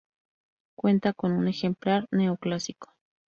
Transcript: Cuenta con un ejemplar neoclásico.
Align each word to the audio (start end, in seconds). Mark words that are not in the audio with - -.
Cuenta 0.75 1.13
con 1.13 1.31
un 1.31 1.47
ejemplar 1.47 2.07
neoclásico. 2.09 2.95